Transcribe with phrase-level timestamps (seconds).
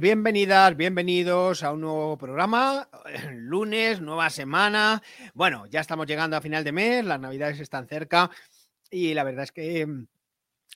[0.00, 2.88] Bienvenidas, bienvenidos a un nuevo programa.
[3.32, 5.00] Lunes, nueva semana.
[5.34, 8.28] Bueno, ya estamos llegando a final de mes, las navidades están cerca
[8.90, 10.06] y la verdad es que mm,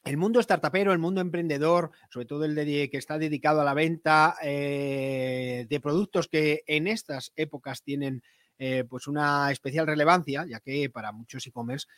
[0.05, 4.37] el mundo startupero, el mundo emprendedor, sobre todo el que está dedicado a la venta
[4.41, 8.23] eh, de productos que en estas épocas tienen
[8.57, 11.89] eh, pues una especial relevancia, ya que para muchos e-commerce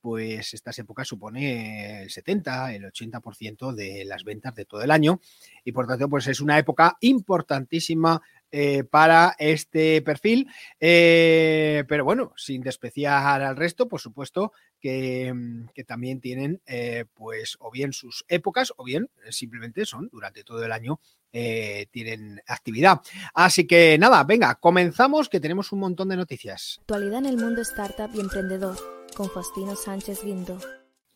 [0.00, 5.20] pues estas épocas supone el 70, el 80% de las ventas de todo el año
[5.64, 8.20] y por tanto pues es una época importantísima
[8.52, 10.48] eh, para este perfil,
[10.80, 17.56] eh, pero bueno, sin despreciar al resto, por supuesto que, mm, también tienen eh, pues
[17.60, 21.00] o bien sus épocas o bien simplemente son durante todo el año
[21.30, 23.00] tienen actividad.
[23.34, 26.78] Así que nada, venga, comenzamos que tenemos un montón de noticias.
[26.80, 28.76] Actualidad en el mundo startup y emprendedor
[29.14, 30.58] con Faustino Sánchez Guindo.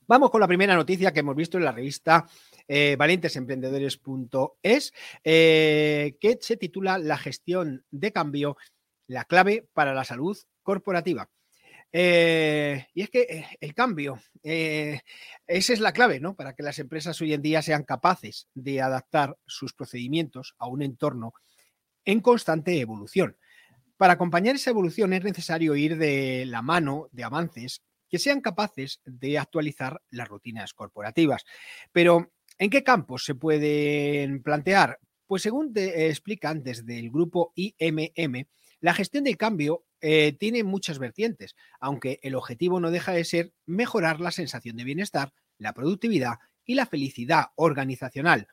[0.06, 2.26] Vamos con la primera noticia que hemos visto en la revista
[2.68, 4.92] eh, valientesemprendedores.es,
[5.22, 8.56] eh, que se titula La gestión de cambio,
[9.06, 11.30] la clave para la salud corporativa.
[11.96, 15.02] Eh, y es que eh, el cambio, esa
[15.46, 16.34] es la clave, ¿no?
[16.34, 20.82] Para que las empresas hoy en día sean capaces de adaptar sus procedimientos a un
[20.82, 21.34] entorno
[22.04, 23.36] en constante evolución.
[23.96, 29.00] Para acompañar esa evolución es necesario ir de la mano de avances que sean capaces
[29.04, 31.44] de actualizar las rutinas corporativas.
[31.92, 34.98] Pero, ¿en qué campos se pueden plantear?
[35.28, 38.48] Pues según te explican desde el grupo IMM,
[38.80, 43.54] la gestión del cambio eh, tiene muchas vertientes, aunque el objetivo no deja de ser
[43.64, 46.34] mejorar la sensación de bienestar, la productividad
[46.66, 48.46] y la felicidad organizacional,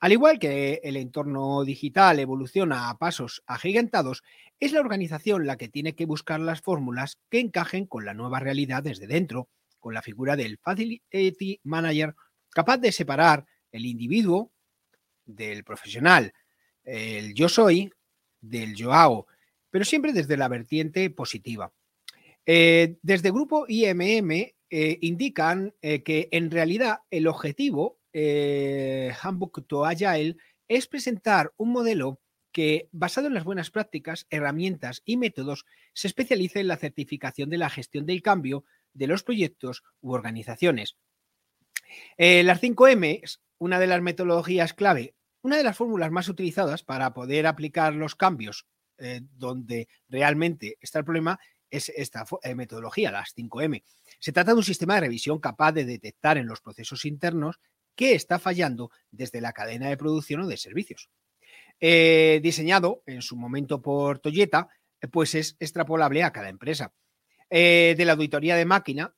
[0.00, 4.22] al igual que el entorno digital evoluciona a pasos agigantados,
[4.60, 8.40] es la organización la que tiene que buscar las fórmulas que encajen con la nueva
[8.40, 9.50] realidad desde dentro,
[9.80, 12.14] con la figura del Facility Manager
[12.48, 14.52] capaz de separar el individuo
[15.26, 16.32] del profesional,
[16.82, 17.92] el yo soy
[18.40, 19.26] del yo hago,
[19.70, 21.72] pero siempre desde la vertiente positiva.
[22.46, 29.86] Eh, desde grupo IMM eh, indican eh, que en realidad el objetivo eh, Handbook to
[29.86, 30.36] Agile
[30.68, 32.20] es presentar un modelo
[32.52, 35.64] que, basado en las buenas prácticas, herramientas y métodos,
[35.94, 40.96] se especialice en la certificación de la gestión del cambio de los proyectos u organizaciones.
[42.18, 47.14] Las 5M es una de las metodologías clave, una de las fórmulas más utilizadas para
[47.14, 48.66] poder aplicar los cambios
[48.98, 51.38] eh, donde realmente está el problema
[51.70, 53.82] es esta eh, metodología, las 5M.
[54.18, 57.60] Se trata de un sistema de revisión capaz de detectar en los procesos internos
[57.94, 61.10] qué está fallando desde la cadena de producción o de servicios.
[61.80, 64.68] Eh, diseñado en su momento por Toyota,
[65.12, 66.92] pues es extrapolable a cada empresa.
[67.50, 69.14] De la auditoría de máquina,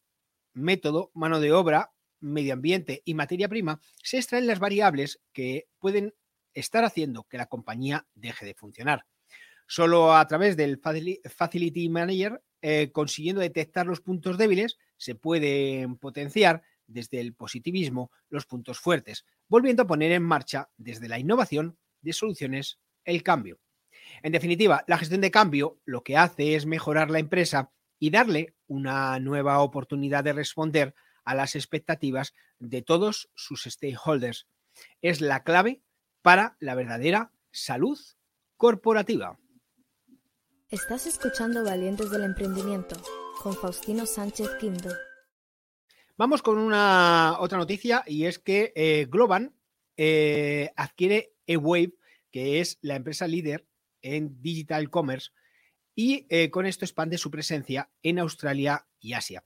[0.52, 6.14] método, mano de obra, medio ambiente y materia prima, se extraen las variables que pueden
[6.54, 9.06] estar haciendo que la compañía deje de funcionar.
[9.72, 12.42] Solo a través del Facility Manager,
[12.90, 19.84] consiguiendo detectar los puntos débiles, se pueden potenciar desde el positivismo los puntos fuertes, volviendo
[19.84, 23.60] a poner en marcha desde la innovación de soluciones el cambio.
[24.24, 27.70] En definitiva, la gestión de cambio lo que hace es mejorar la empresa
[28.00, 34.48] y darle una nueva oportunidad de responder a las expectativas de todos sus stakeholders.
[35.00, 35.80] Es la clave
[36.22, 38.00] para la verdadera salud
[38.56, 39.38] corporativa.
[40.70, 42.94] Estás escuchando Valientes del Emprendimiento
[43.42, 44.90] con Faustino Sánchez Quinto.
[46.16, 49.52] Vamos con una otra noticia y es que eh, Globan
[49.96, 51.94] eh, adquiere eWave,
[52.30, 53.66] que es la empresa líder
[54.00, 55.30] en digital commerce
[55.96, 59.42] y eh, con esto expande su presencia en Australia y Asia.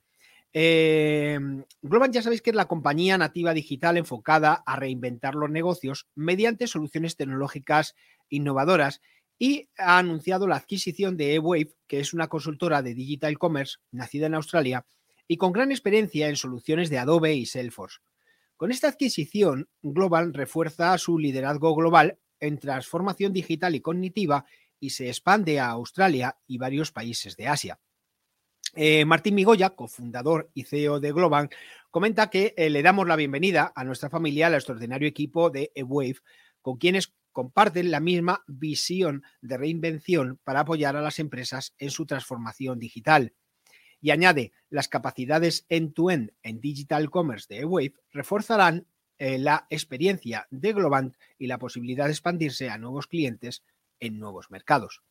[0.57, 1.37] Eh,
[1.83, 6.69] Globant ya sabéis que es la compañía nativa digital enfocada a reinventar los negocios mediante
[6.69, 7.97] soluciones tecnológicas
[8.29, 9.01] innovadoras
[9.39, 14.27] y ha anunciado la adquisición de eWave, que es una consultora de digital commerce nacida
[14.27, 14.87] en Australia
[15.27, 17.99] y con gran experiencia en soluciones de Adobe y Salesforce.
[18.57, 24.45] Con esta adquisición, Global refuerza su liderazgo global en transformación digital y cognitiva
[24.79, 27.81] y se expande a Australia y varios países de Asia.
[28.75, 31.49] Eh, Martín Migoya, cofundador y CEO de Global,
[31.91, 36.17] comenta que eh, le damos la bienvenida a nuestra familia al extraordinario equipo de eWave,
[36.61, 42.07] con quienes comparten la misma visión de reinvención para apoyar a las empresas en su
[42.07, 43.35] transformación digital.
[44.01, 48.87] Y añade, las capacidades end-to-end en digital commerce de eWave reforzarán
[49.19, 53.65] eh, la experiencia de Globant y la posibilidad de expandirse a nuevos clientes
[53.99, 55.03] en nuevos mercados.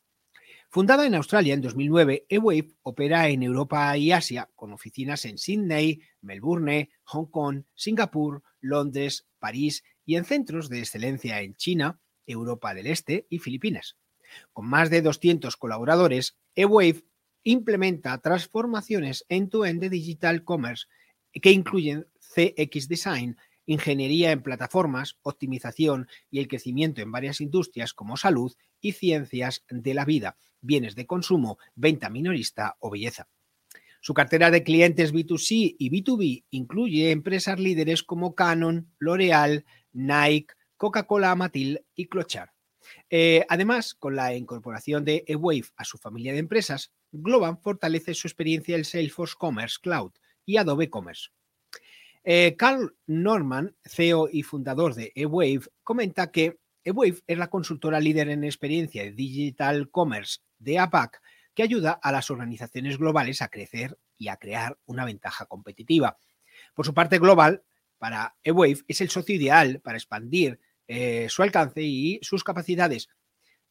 [0.69, 6.01] Fundada en Australia en 2009, eWave opera en Europa y Asia con oficinas en Sydney,
[6.21, 12.87] Melbourne, Hong Kong, Singapur, Londres, París y en centros de excelencia en China, Europa del
[12.87, 13.97] Este y Filipinas.
[14.51, 17.03] Con más de 200 colaboradores, eWave
[17.43, 20.85] implementa transformaciones en to -end de digital commerce
[21.33, 28.17] que incluyen CX Design, ingeniería en plataformas, optimización y el crecimiento en varias industrias como
[28.17, 33.29] salud y ciencias de la vida, bienes de consumo, venta minorista o belleza.
[34.01, 40.53] Su cartera de clientes B2C y B2B incluye empresas líderes como Canon, L'Oreal, Nike,
[40.83, 42.49] Coca-Cola Matil y Clochard.
[43.09, 48.27] Eh, además, con la incorporación de eWave a su familia de empresas, Globan fortalece su
[48.27, 50.11] experiencia en Salesforce Commerce Cloud
[50.45, 51.29] y Adobe Commerce.
[52.25, 58.27] Eh, Carl Norman, CEO y fundador de eWave, comenta que eWave es la consultora líder
[58.27, 61.21] en experiencia de Digital Commerce de APAC
[61.53, 66.17] que ayuda a las organizaciones globales a crecer y a crear una ventaja competitiva.
[66.73, 67.63] Por su parte, Global,
[67.99, 73.09] para eWave, es el socio ideal para expandir eh, su alcance y sus capacidades.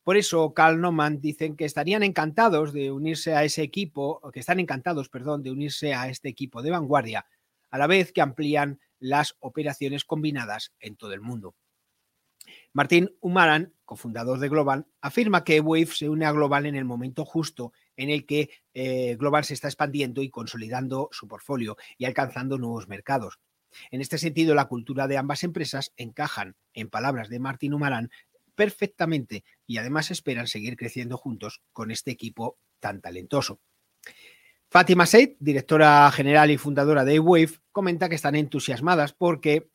[0.03, 4.59] Por eso, Carl Norman dicen que estarían encantados de unirse a ese equipo, que están
[4.59, 7.27] encantados, perdón, de unirse a este equipo de vanguardia
[7.71, 11.57] a la vez que amplían las operaciones combinadas en todo el mundo.
[12.73, 17.25] Martín Umaran, cofundador de Global, afirma que Wave se une a Global en el momento
[17.25, 22.59] justo en el que eh, Global se está expandiendo y consolidando su portfolio y alcanzando
[22.59, 23.39] nuevos mercados.
[23.91, 28.11] En este sentido, la cultura de ambas empresas encajan, en palabras de Martín Umarán,
[28.55, 33.61] perfectamente y además esperan seguir creciendo juntos con este equipo tan talentoso.
[34.69, 39.71] Fátima Seid, directora general y fundadora de Wave, comenta que están entusiasmadas porque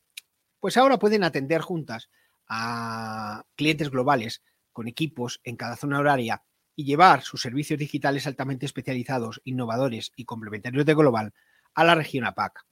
[0.60, 2.10] pues ahora pueden atender juntas
[2.48, 6.44] a clientes globales con equipos en cada zona horaria
[6.76, 11.34] y llevar sus servicios digitales altamente especializados, innovadores y complementarios de Global
[11.74, 12.67] a la región APAC.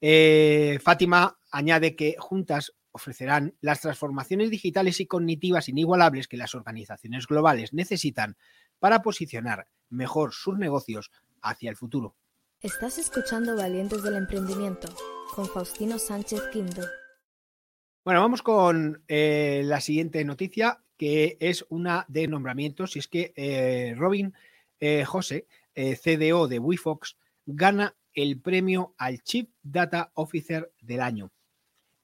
[0.00, 7.26] Eh, Fátima añade que juntas ofrecerán las transformaciones digitales y cognitivas inigualables que las organizaciones
[7.26, 8.36] globales necesitan
[8.78, 11.10] para posicionar mejor sus negocios
[11.42, 12.16] hacia el futuro.
[12.60, 14.88] Estás escuchando Valientes del Emprendimiento
[15.34, 16.82] con Faustino Sánchez Quinto.
[18.04, 23.32] Bueno, vamos con eh, la siguiente noticia, que es una de nombramientos, y es que
[23.34, 24.32] eh, Robin
[24.78, 31.32] eh, José, CDO de WeFox, gana el premio al Chief Data Officer del año.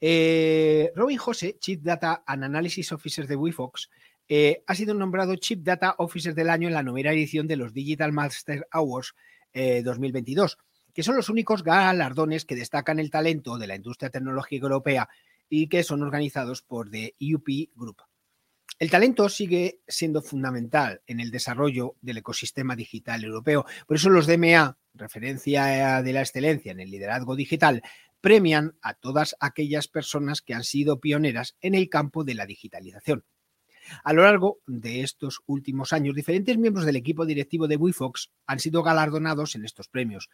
[0.00, 3.90] Robin José, Chief Data and Analysis Officer de WeFox,
[4.66, 8.12] ha sido nombrado Chief Data Officer del año en la novena edición de los Digital
[8.12, 9.14] Master Awards
[9.54, 14.64] 2022, eh, que son los únicos galardones que destacan el talento de la industria tecnológica
[14.64, 15.08] europea
[15.48, 18.02] y que son organizados por The EUP Group.
[18.78, 23.66] El talento sigue siendo fundamental en el desarrollo del ecosistema digital europeo.
[23.86, 27.82] Por eso los DMA, referencia de la excelencia en el liderazgo digital,
[28.20, 33.24] premian a todas aquellas personas que han sido pioneras en el campo de la digitalización.
[34.04, 38.60] A lo largo de estos últimos años, diferentes miembros del equipo directivo de WeFox han
[38.60, 40.28] sido galardonados en estos premios.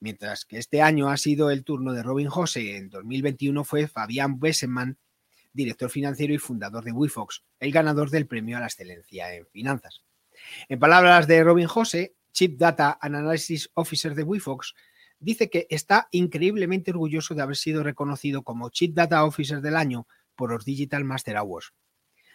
[0.00, 4.38] Mientras que este año ha sido el turno de Robin Jose, en 2021 fue Fabián
[4.38, 4.98] Besseman,
[5.52, 10.02] director financiero y fundador de WeFox, el ganador del premio a la excelencia en finanzas.
[10.68, 14.76] En palabras de Robin Jose, Chief Data Analysis Officer de WeFox,
[15.18, 20.06] dice que está increíblemente orgulloso de haber sido reconocido como Chief Data Officer del año
[20.36, 21.72] por los Digital Master Awards.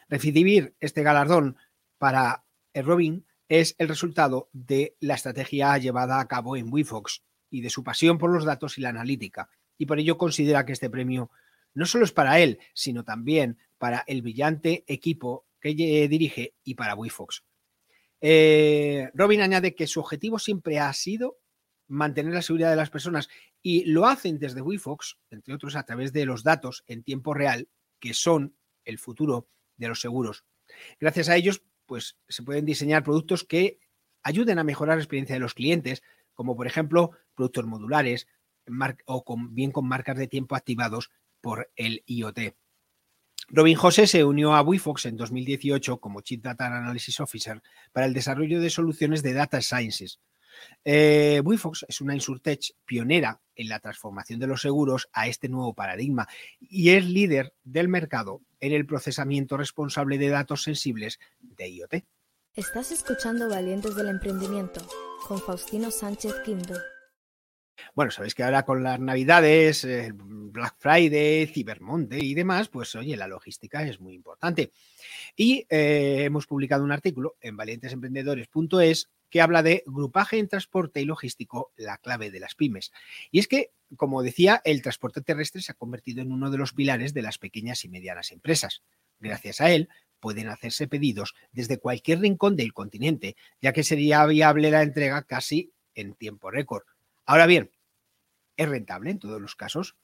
[0.10, 1.55] Recibir este galardón
[1.98, 2.43] para
[2.74, 7.81] Robin es el resultado de la estrategia llevada a cabo en WeFox y de su
[7.81, 9.50] pasión por los datos y la analítica.
[9.77, 11.31] Y por ello considera que este premio
[11.74, 15.74] no solo es para él, sino también para el brillante equipo que
[16.10, 17.45] dirige y para WeFox.
[18.25, 21.42] Eh, Robin añade que su objetivo siempre ha sido
[21.89, 23.27] mantener la seguridad de las personas
[23.62, 27.68] y lo hacen desde WeFox, entre otros a través de los datos en tiempo real,
[28.00, 30.46] que son el futuro de los seguros.
[31.01, 33.82] Gracias a ellos, pues se pueden diseñar productos que
[34.24, 36.01] ayuden a mejorar la experiencia de los clientes,
[36.34, 38.27] como por ejemplo productos modulares
[39.06, 41.12] o bien con marcas de tiempo activados
[41.42, 42.56] por el IoT.
[43.50, 48.14] Robin José se unió a WeFox en 2018 como Chief Data Analysis Officer para el
[48.14, 50.20] desarrollo de soluciones de Data Sciences.
[50.86, 55.74] Eh, WeFox es una insurtech pionera en la transformación de los seguros a este nuevo
[55.74, 56.28] paradigma
[56.60, 61.94] y es líder del mercado en el procesamiento responsable de datos sensibles de IoT.
[62.56, 64.88] Estás escuchando Valientes del Emprendimiento
[65.28, 66.76] con Faustino Sánchez Quinto.
[67.96, 73.18] Bueno, sabéis que ahora con las navidades, Black Friday, Cyber Monday y demás, pues oye,
[73.18, 74.72] la logística es muy importante.
[75.36, 81.06] Y eh, hemos publicado un artículo en valientesemprendedores.es que habla de grupaje en transporte y
[81.06, 82.92] logístico, la clave de las pymes.
[83.32, 86.74] Y es que, como decía, el transporte terrestre se ha convertido en uno de los
[86.74, 88.84] pilares de las pequeñas y medianas empresas.
[89.20, 89.89] Gracias a él,
[90.20, 95.74] pueden hacerse pedidos desde cualquier rincón del continente, ya que sería viable la entrega casi
[95.96, 96.84] en tiempo récord.
[97.25, 97.72] Ahora bien,
[98.58, 99.96] ¿es rentable en todos los casos?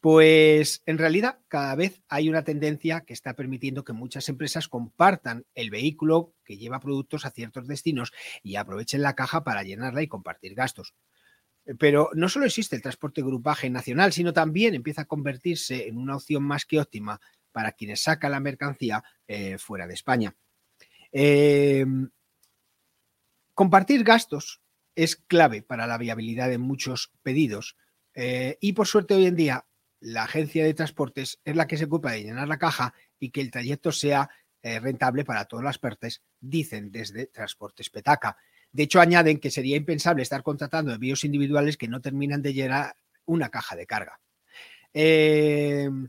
[0.00, 5.46] Pues en realidad cada vez hay una tendencia que está permitiendo que muchas empresas compartan
[5.54, 8.12] el vehículo que lleva productos a ciertos destinos
[8.42, 10.94] y aprovechen la caja para llenarla y compartir gastos.
[11.78, 16.16] Pero no solo existe el transporte grupaje nacional, sino también empieza a convertirse en una
[16.16, 17.20] opción más que óptima
[17.52, 20.34] para quienes sacan la mercancía eh, fuera de España.
[21.12, 22.08] Em,
[23.54, 24.60] compartir gastos
[24.94, 27.76] es clave para la viabilidad de muchos pedidos
[28.14, 29.66] eh, y por suerte hoy en día
[30.00, 33.40] la agencia de transportes es la que se ocupa de llenar la caja y que
[33.40, 34.30] el trayecto sea
[34.62, 38.36] eh, rentable para todas las partes, dicen desde Transportes Petaca.
[38.72, 42.94] De hecho, añaden que sería impensable estar contratando envíos individuales que no terminan de llenar
[43.24, 44.20] una caja de carga.
[44.92, 46.08] Em,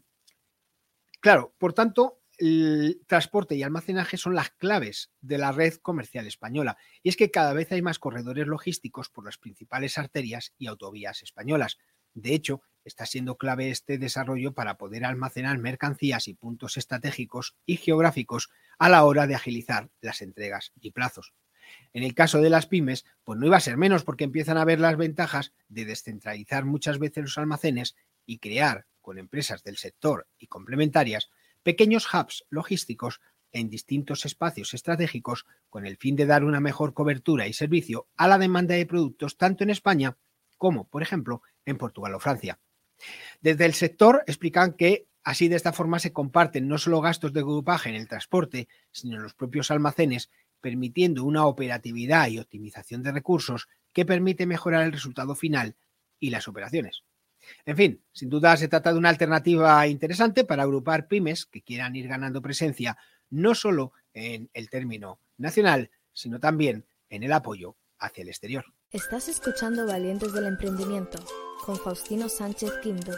[1.20, 6.76] claro, por tanto, el transporte y almacenaje son las claves de la red comercial española.
[7.04, 11.22] Y es que cada vez hay más corredores logísticos por las principales arterias y autovías
[11.22, 11.78] españolas.
[12.16, 17.78] De hecho, está siendo clave este desarrollo para poder almacenar mercancías y puntos estratégicos y
[17.78, 21.34] geográficos a la hora de agilizar las entregas y plazos.
[21.94, 24.66] En el caso de las pymes, pues no iba a ser menos porque empiezan a
[24.66, 27.96] ver las ventajas de descentralizar muchas veces los almacenes
[28.26, 31.30] y crear, con empresas del sector y complementarias,
[31.64, 37.48] pequeños hubs logísticos en distintos espacios estratégicos con el fin de dar una mejor cobertura
[37.48, 40.18] y servicio a la demanda de productos tanto en España
[40.58, 42.60] como, por ejemplo, en Portugal o Francia.
[43.42, 47.42] Desde el sector explican que así de esta forma se comparten no solo gastos de
[47.42, 53.12] grupaje en el transporte, sino en los propios almacenes, permitiendo una operatividad y optimización de
[53.12, 55.76] recursos que permite mejorar el resultado final
[56.20, 57.04] y las operaciones.
[57.66, 61.96] En fin, sin duda se trata de una alternativa interesante para agrupar pymes que quieran
[61.96, 62.98] ir ganando presencia
[63.30, 68.66] no solo en el término nacional, sino también en el apoyo hacia el exterior.
[68.92, 71.24] Estás escuchando Valientes del Emprendimiento
[71.66, 73.14] con Faustino Sánchez Quinto.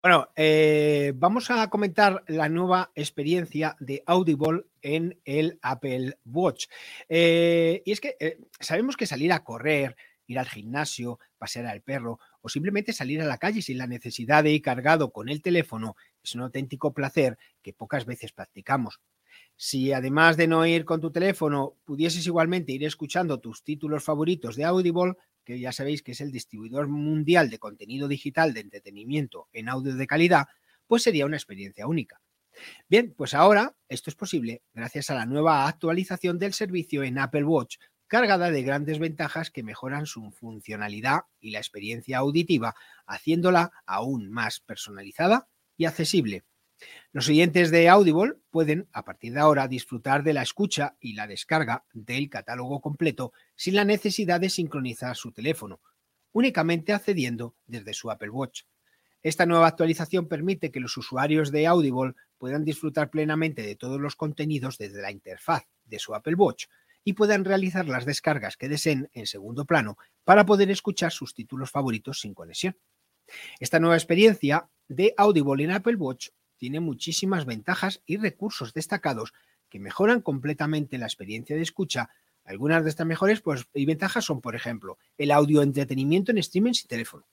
[0.00, 6.66] Bueno, eh, vamos a comentar la nueva experiencia de Audible en el Apple Watch.
[7.08, 9.96] Eh, y es que eh, sabemos que salir a correr,
[10.28, 14.44] ir al gimnasio, pasear al perro o simplemente salir a la calle sin la necesidad
[14.44, 19.00] de ir cargado con el teléfono es un auténtico placer que pocas veces practicamos.
[19.56, 24.54] Si además de no ir con tu teléfono, pudieses igualmente ir escuchando tus títulos favoritos
[24.56, 29.48] de Audible, que ya sabéis que es el distribuidor mundial de contenido digital de entretenimiento
[29.52, 30.46] en audio de calidad,
[30.86, 32.20] pues sería una experiencia única.
[32.88, 37.44] Bien, pues ahora esto es posible gracias a la nueva actualización del servicio en Apple
[37.44, 37.76] Watch
[38.08, 42.74] cargada de grandes ventajas que mejoran su funcionalidad y la experiencia auditiva,
[43.06, 46.44] haciéndola aún más personalizada y accesible.
[47.12, 51.26] Los oyentes de Audible pueden, a partir de ahora, disfrutar de la escucha y la
[51.26, 55.80] descarga del catálogo completo sin la necesidad de sincronizar su teléfono,
[56.32, 58.62] únicamente accediendo desde su Apple Watch.
[59.22, 64.14] Esta nueva actualización permite que los usuarios de Audible puedan disfrutar plenamente de todos los
[64.14, 66.66] contenidos desde la interfaz de su Apple Watch,
[67.04, 71.70] y puedan realizar las descargas que deseen en segundo plano para poder escuchar sus títulos
[71.70, 72.76] favoritos sin conexión.
[73.60, 79.32] Esta nueva experiencia de Audible en Apple Watch tiene muchísimas ventajas y recursos destacados
[79.68, 82.10] que mejoran completamente la experiencia de escucha.
[82.44, 86.72] Algunas de estas mejores pues, y ventajas son, por ejemplo, el audio entretenimiento en streaming
[86.72, 87.26] sin teléfono.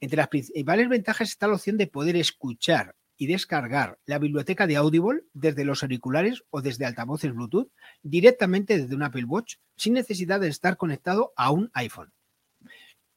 [0.00, 4.76] Entre las principales ventajas está la opción de poder escuchar y descargar la biblioteca de
[4.76, 7.70] Audible desde los auriculares o desde altavoces Bluetooth
[8.02, 12.12] directamente desde un Apple Watch sin necesidad de estar conectado a un iPhone.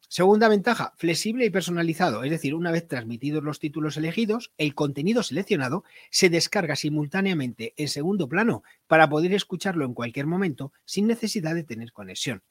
[0.10, 5.22] Segunda ventaja, flexible y personalizado, es decir, una vez transmitidos los títulos elegidos, el contenido
[5.22, 11.56] seleccionado se descarga simultáneamente en segundo plano para poder escucharlo en cualquier momento sin necesidad
[11.56, 12.42] de tener conexión.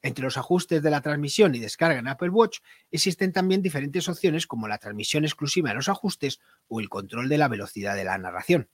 [0.00, 2.58] Entre los ajustes de la transmisión y descarga en Apple Watch
[2.90, 7.38] existen también diferentes opciones como la transmisión exclusiva en los ajustes o el control de
[7.38, 8.68] la velocidad de la narración.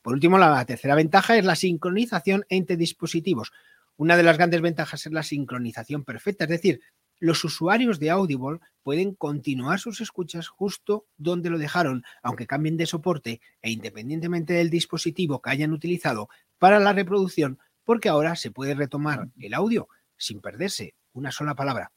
[0.00, 3.52] Por último, la tercera ventaja es la sincronización entre dispositivos.
[3.96, 6.80] Una de las grandes ventajas es la sincronización perfecta, es decir,
[7.20, 12.86] los usuarios de Audible pueden continuar sus escuchas justo donde lo dejaron, aunque cambien de
[12.86, 16.28] soporte e independientemente del dispositivo que hayan utilizado
[16.58, 19.88] para la reproducción, porque ahora se puede retomar el audio
[20.18, 21.92] sin perderse una sola palabra.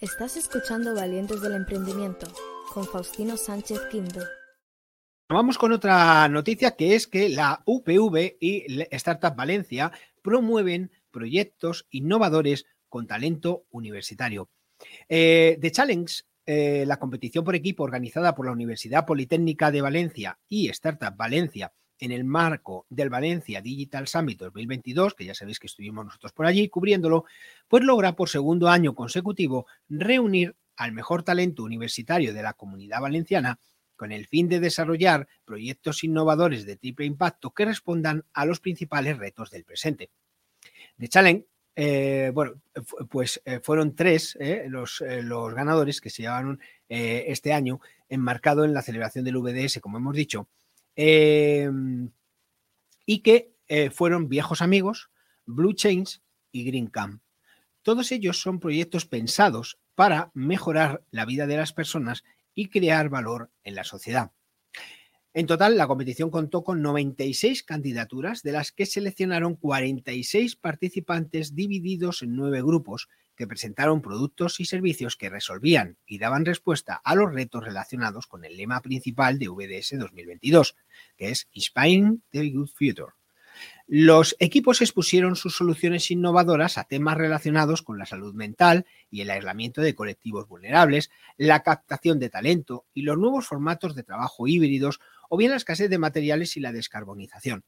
[0.00, 2.26] Estás escuchando Valientes del Emprendimiento
[2.72, 4.20] con Faustino Sánchez Quinto.
[5.28, 12.66] Vamos con otra noticia que es que la UPV y Startup Valencia promueven proyectos innovadores
[12.88, 14.50] con talento universitario.
[15.08, 20.38] Eh, The Challenge, eh, la competición por equipo organizada por la Universidad Politécnica de Valencia
[20.48, 25.66] y Startup Valencia en el marco del Valencia Digital Summit 2022, que ya sabéis que
[25.66, 27.24] estuvimos nosotros por allí cubriéndolo,
[27.68, 33.58] pues logra por segundo año consecutivo reunir al mejor talento universitario de la comunidad valenciana
[33.96, 39.18] con el fin de desarrollar proyectos innovadores de triple impacto que respondan a los principales
[39.18, 40.10] retos del presente.
[40.98, 41.46] The Challenge
[41.76, 42.60] eh, bueno,
[43.10, 48.72] pues eh, fueron tres eh, los, los, ganadores que se llevaron este año, enmarcado en
[48.72, 50.48] la celebración del VDS, como hemos dicho,
[50.96, 52.10] em,
[53.06, 53.54] y que
[53.92, 55.10] fueron viejos amigos,
[55.46, 56.22] Blue Chains
[56.52, 57.22] y Green Camp.
[57.82, 62.24] Todos ellos son proyectos pensados para mejorar la vida de las personas
[62.54, 64.32] y crear valor en la sociedad.
[65.34, 72.22] En total, la competición contó con 96 candidaturas, de las que seleccionaron 46 participantes divididos
[72.22, 77.32] en nueve grupos que presentaron productos y servicios que resolvían y daban respuesta a los
[77.32, 80.76] retos relacionados con el lema principal de VDS 2022,
[81.16, 83.12] que es Inspiring the Good Future.
[83.86, 89.30] Los equipos expusieron sus soluciones innovadoras a temas relacionados con la salud mental y el
[89.30, 95.00] aislamiento de colectivos vulnerables, la captación de talento y los nuevos formatos de trabajo híbridos
[95.28, 97.64] o bien la escasez de materiales y la descarbonización.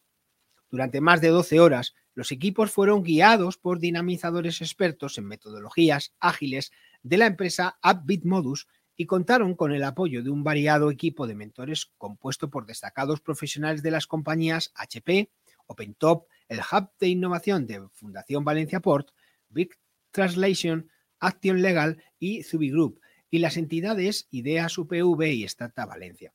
[0.70, 6.72] Durante más de 12 horas, los equipos fueron guiados por dinamizadores expertos en metodologías ágiles
[7.02, 11.92] de la empresa AppBitModus y contaron con el apoyo de un variado equipo de mentores
[11.98, 15.30] compuesto por destacados profesionales de las compañías HP,
[15.66, 19.10] OpenTop, el Hub de Innovación de Fundación Valencia Port,
[19.48, 19.76] Big
[20.10, 23.00] Translation, Action Legal y Zubi Group,
[23.30, 26.32] y las entidades Ideas UPV y Startup Valencia.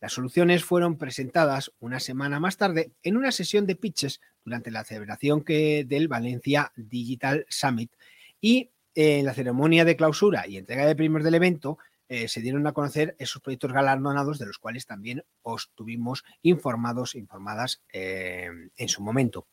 [0.00, 4.84] Las soluciones fueron presentadas una semana más tarde en una sesión de pitches durante la
[4.84, 7.92] celebración que del Valencia Digital Summit
[8.40, 12.40] y eh, en la ceremonia de clausura y entrega de premios del evento eh, se
[12.40, 18.48] dieron a conocer esos proyectos galardonados de los cuales también os tuvimos informados, informadas eh,
[18.76, 19.46] en su momento.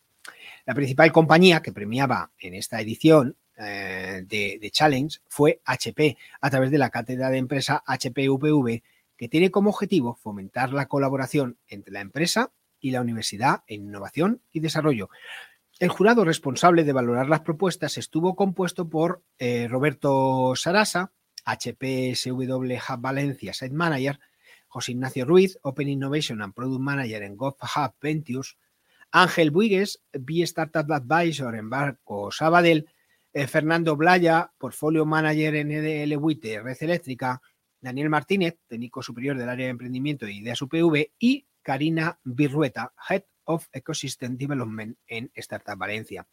[0.65, 6.69] La principal compañía que premiaba en esta edición de, de, Challenge fue HP a través
[6.69, 8.83] de la cátedra de empresa HP UPV
[9.17, 14.41] que tiene como objetivo fomentar la colaboración entre la empresa y la universidad en innovación
[14.51, 15.09] y desarrollo.
[15.79, 21.11] El jurado responsable de valorar las propuestas estuvo compuesto por eh, Roberto Sarasa,
[21.45, 24.19] HPSW Hub Valencia Site Manager,
[24.67, 28.57] José Ignacio Ruiz, Open Innovation and Product Manager en GovHub Ventures,
[29.11, 32.87] Ángel Buigues, B Startup Advisor en Barco Sabadell,
[33.33, 36.19] eh, Fernando Blaya, Portfolio Manager en EDL
[36.63, 37.41] Red Eléctrica,
[37.87, 43.23] Daniel Martínez, técnico superior del área de emprendimiento de Ideas UPV, y Karina Birrueta, Head
[43.45, 46.27] of Ecosystem Development en Startup Valencia.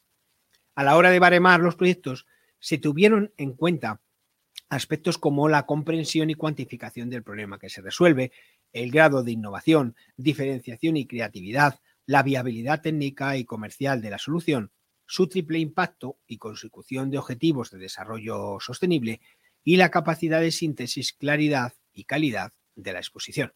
[0.75, 2.27] A la hora de baremar los proyectos,
[2.59, 4.01] se tuvieron en cuenta
[4.69, 8.33] aspectos como la comprensión y cuantificación del problema que se resuelve,
[8.73, 14.73] el grado de innovación, diferenciación y creatividad, la viabilidad técnica y comercial de la solución,
[15.07, 19.21] su triple impacto y consecución de objetivos de desarrollo sostenible
[19.65, 23.53] y la capacidad de síntesis, claridad y calidad de la exposición.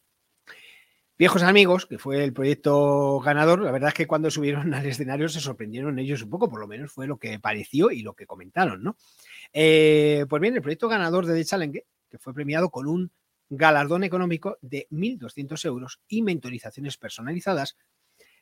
[1.17, 5.29] Viejos amigos, que fue el proyecto ganador, la verdad es que cuando subieron al escenario
[5.29, 8.25] se sorprendieron ellos un poco, por lo menos fue lo que pareció y lo que
[8.25, 8.97] comentaron, ¿no?
[9.53, 13.11] Eh, pues bien, el proyecto ganador de The Challenge, que fue premiado con un
[13.49, 17.75] galardón económico de 1.200 euros y mentorizaciones personalizadas,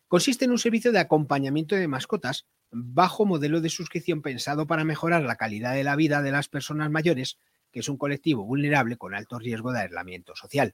[0.08, 5.24] consiste en un servicio de acompañamiento de mascotas bajo modelo de suscripción pensado para mejorar
[5.24, 7.40] la calidad de la vida de las personas mayores
[7.78, 10.74] que es un colectivo vulnerable con alto riesgo de aislamiento social.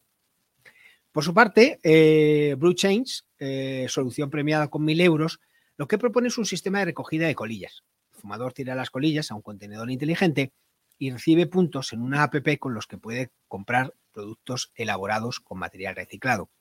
[1.12, 5.42] Por su parte, eh, Blue Change, eh, solución premiada con 1.000 euros,
[5.76, 7.84] lo que propone es un sistema de recogida de colillas.
[8.14, 10.54] El fumador tira las colillas a un contenedor inteligente
[10.98, 15.98] y recibe puntos en una app con los que puede comprar productos elaborados con material
[15.98, 16.52] reciclado.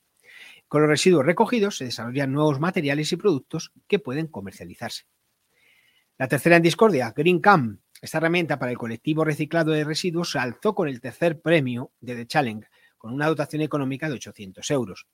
[0.66, 5.04] Con los residuos recogidos se desarrollan nuevos materiales y productos que pueden comercializarse.
[6.18, 10.74] La tercera en discordia, GreenCam, esta herramienta para el colectivo reciclado de residuos se alzó
[10.74, 12.66] con el tercer premio de The Challenge,
[12.98, 15.06] con una dotación económica de 800 euros.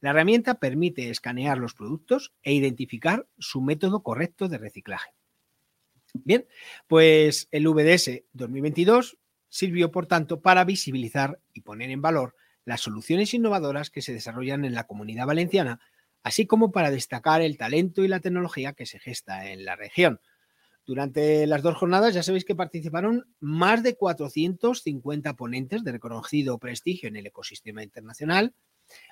[0.00, 5.12] La herramienta permite escanear los productos e identificar su método correcto de reciclaje.
[6.14, 6.44] Bien,
[6.88, 13.32] pues el VDS 2022 sirvió, por tanto, para visibilizar y poner en valor las soluciones
[13.34, 15.80] innovadoras que se desarrollan en la comunidad valenciana,
[16.24, 20.20] así como para destacar el talento y la tecnología que se gesta en la región.
[20.84, 27.08] Durante las dos jornadas ya sabéis que participaron más de 450 ponentes de reconocido prestigio
[27.08, 28.52] en el ecosistema internacional,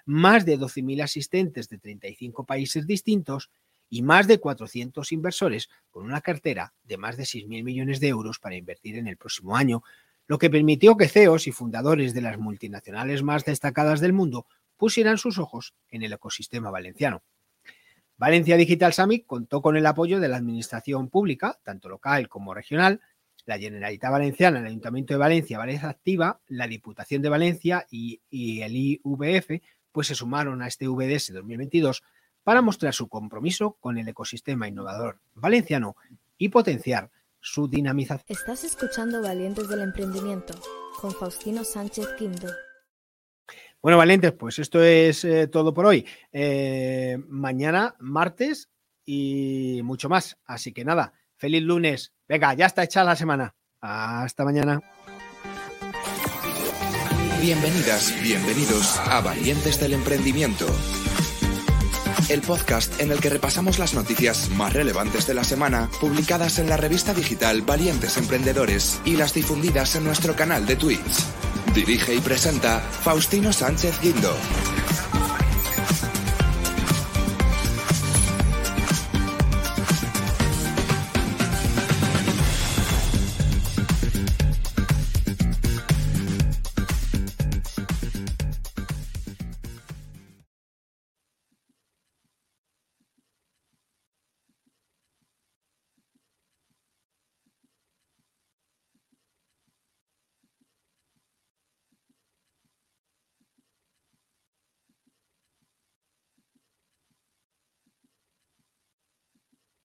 [0.04, 3.50] más de 12.000 asistentes de 35 países distintos
[3.88, 8.40] y más de 400 inversores con una cartera de más de 6.000 millones de euros
[8.40, 9.82] para invertir en el próximo año,
[10.26, 15.18] lo que permitió que CEOs y fundadores de las multinacionales más destacadas del mundo pusieran
[15.18, 17.22] sus ojos en el ecosistema valenciano.
[18.20, 23.00] Valencia Digital Summit contó con el apoyo de la Administración Pública, tanto local como regional,
[23.46, 28.60] la Generalitat Valenciana, el Ayuntamiento de Valencia, Valencia Activa, la Diputación de Valencia y, y,
[28.60, 32.02] el IVF, pues se sumaron a este VDS 2022
[32.44, 35.96] para mostrar su compromiso con el ecosistema innovador valenciano
[36.36, 38.26] y potenciar su dinamización.
[38.28, 40.60] Estás escuchando Valientes del Emprendimiento
[41.00, 42.48] con Faustino Sánchez Quinto.
[43.82, 46.06] Bueno, Valientes, pues esto es eh, todo por hoy.
[46.32, 48.68] Eh, mañana, martes
[49.06, 50.36] y mucho más.
[50.44, 52.12] Así que nada, feliz lunes.
[52.28, 53.54] Venga, ya está hecha la semana.
[53.80, 54.80] Hasta mañana.
[57.40, 60.66] Bienvenidas, bienvenidos a Valientes del Emprendimiento
[62.30, 66.68] el podcast en el que repasamos las noticias más relevantes de la semana, publicadas en
[66.68, 71.49] la revista digital Valientes Emprendedores y las difundidas en nuestro canal de Twitch.
[71.74, 74.34] Dirige y presenta Faustino Sánchez Guindo.